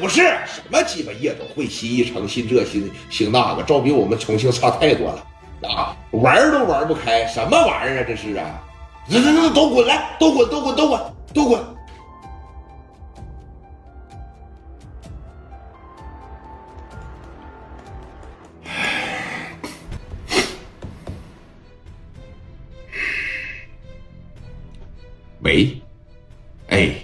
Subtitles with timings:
[0.00, 5.26] 不是什么鸡巴夜总会、新一城、新这新新那个，照比我们重庆差太多了
[5.68, 5.96] 啊！
[6.12, 8.04] 玩都玩不开，什么玩意儿啊？
[8.06, 8.62] 这是啊！
[9.10, 11.00] 这这这都滚来，都滚，都滚，都滚，
[11.34, 11.60] 都滚！
[25.42, 25.76] 喂，
[26.68, 26.94] 哎，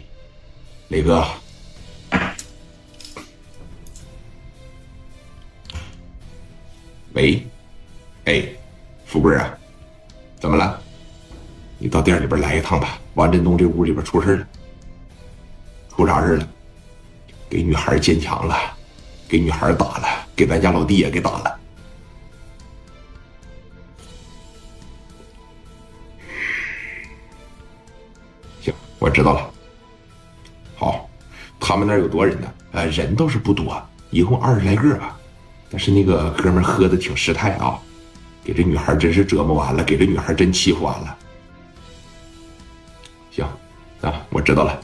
[0.88, 1.24] 磊哥。
[7.14, 7.46] 喂，
[8.24, 8.44] 哎，
[9.06, 9.56] 富贵啊，
[10.40, 10.80] 怎么了？
[11.78, 12.98] 你到店里边来一趟吧。
[13.14, 14.46] 王振东这屋里边出事了，
[15.90, 16.48] 出啥事了？
[17.48, 18.56] 给女孩坚强了，
[19.28, 21.60] 给女孩打了，给咱家老弟也给打了。
[28.60, 29.50] 行，我知道了。
[30.74, 31.08] 好，
[31.60, 32.52] 他们那儿有多人呢？
[32.72, 35.16] 呃，人倒是不多，一共二十来个吧。
[35.74, 37.76] 但是那个哥们喝的挺失态啊，
[38.44, 41.18] 给这女孩真是折磨完了，给这女孩真欺负完了。
[43.32, 43.44] 行，
[44.00, 44.80] 啊，我知道了，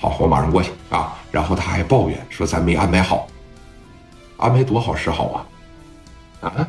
[0.00, 1.14] 好，我马上过去啊。
[1.30, 3.28] 然后他还抱怨说咱没安排好，
[4.38, 5.46] 安排多好是好
[6.40, 6.66] 啊，啊，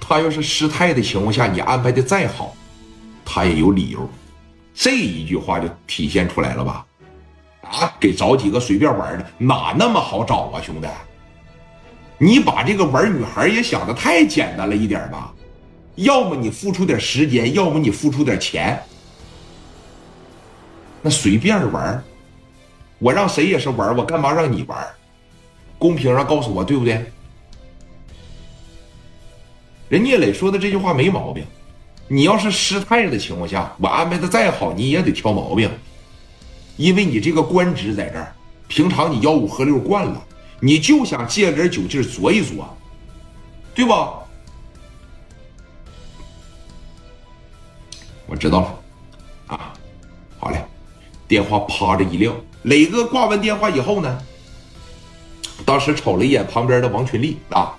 [0.00, 2.56] 他要是失态的情况下，你安排的再好，
[3.22, 4.08] 他也有理由。
[4.72, 6.86] 这一句话就体现出来了吧？
[7.70, 10.88] 啊，给找几个随便玩的，哪那么好找啊，兄弟？
[12.18, 15.32] 你把这个玩女孩也想的太简单了一点吧？
[15.94, 18.80] 要么你付出点时间，要么你付出点钱。
[21.00, 22.02] 那随便玩，
[22.98, 24.84] 我让谁也是玩，我干嘛让你玩？
[25.78, 27.04] 公屏上告诉我对不对？
[29.88, 31.44] 人聂磊说的这句话没毛病。
[32.08, 35.70] 你要是失态的情况下，我安排的再好，你也得挑毛病，
[36.76, 38.34] 因为你这个官职在这儿，
[38.66, 40.24] 平常你吆五喝六惯了。
[40.60, 42.64] 你就想借点酒劲儿一嘬，
[43.74, 44.14] 对吧？
[48.26, 49.72] 我知道了，啊，
[50.38, 50.64] 好嘞。
[51.26, 54.22] 电话啪着一撂，磊哥挂完电话以后呢，
[55.64, 57.76] 当时瞅了一眼旁边的王群力啊，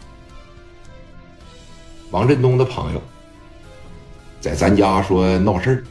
[2.11, 3.01] 王振东的朋友，
[4.40, 5.84] 在咱家说闹事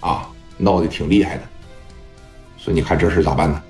[0.00, 1.42] 儿，啊，闹得挺厉害的，
[2.58, 3.62] 说你看这事咋办呢？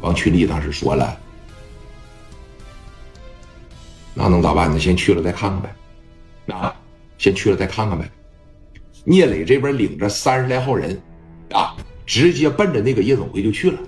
[0.00, 1.20] 王群力当时说了。
[4.26, 4.76] 那能咋办呢？
[4.76, 6.74] 先去了再看看呗，啊，
[7.16, 8.10] 先去了再看看呗。
[9.04, 11.00] 聂磊这边领着三十来号人，
[11.52, 13.78] 啊，直接奔着那个夜总会就去了，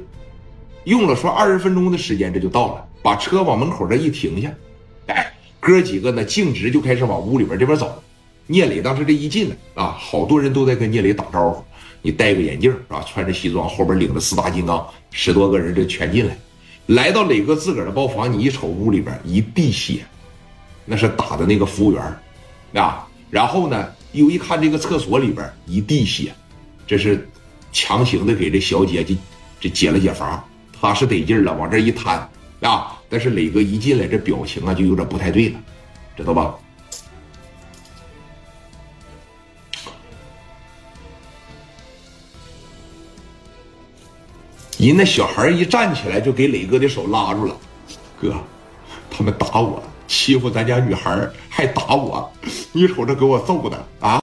[0.85, 2.87] 用了说二十分钟的时间，这就到了。
[3.03, 4.55] 把车往门口这一停下，
[5.07, 8.01] 哎，哥几个呢径直就开始往屋里边这边走。
[8.47, 11.65] 聂磊当时这一进来啊，好多人都在跟聂磊打招呼。
[12.01, 16.39] 你戴个眼镜啊，穿着西装，后边领着四大金刚，十多个人这全进来，
[16.87, 20.05] 来到磊哥自个儿的包房，你一瞅屋里边一地血。
[20.91, 22.03] 那是打的那个服务员
[22.73, 26.35] 啊，然后呢，又一看这个厕所里边一地血，
[26.87, 27.29] 这是
[27.73, 29.15] 强行的给这小姐姐
[29.61, 30.43] 这解了解乏，
[30.81, 32.27] 他是得劲了，往这一摊
[32.63, 35.61] 啊，但是磊哥一进来，这表情啊就有点不太对了，
[36.17, 36.55] 知道吧？
[44.79, 47.55] 人那小孩一站起来就给磊哥的手拉住了，
[48.19, 48.35] 哥，
[49.11, 49.83] 他们打我。
[50.09, 52.33] 欺负咱家女孩还打我，
[52.73, 54.17] 你瞅这给我揍的啊！